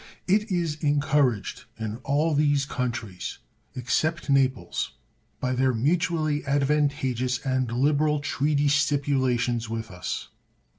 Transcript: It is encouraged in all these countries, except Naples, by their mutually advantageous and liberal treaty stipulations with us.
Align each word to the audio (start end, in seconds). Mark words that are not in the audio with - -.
It 0.25 0.49
is 0.51 0.77
encouraged 0.79 1.65
in 1.77 1.97
all 1.97 2.33
these 2.33 2.65
countries, 2.65 3.37
except 3.75 4.31
Naples, 4.31 4.93
by 5.39 5.53
their 5.53 5.75
mutually 5.75 6.43
advantageous 6.47 7.37
and 7.45 7.71
liberal 7.71 8.19
treaty 8.19 8.67
stipulations 8.67 9.69
with 9.69 9.91
us. 9.91 10.29